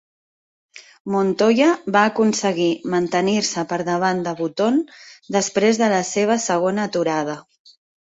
Montoya 1.15 1.67
va 1.97 2.01
aconseguir 2.13 2.71
mantenir-se 2.95 3.67
per 3.75 3.81
davant 3.93 4.27
de 4.31 4.35
Button 4.43 4.83
després 5.39 5.85
de 5.85 5.95
la 5.97 6.05
seva 6.17 6.43
segona 6.51 6.93
aturada. 6.95 7.43